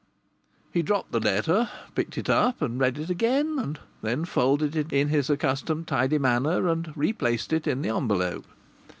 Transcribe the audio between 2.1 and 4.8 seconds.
it up and read it again and then folded